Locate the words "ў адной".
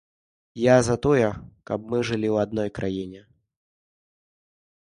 2.31-2.69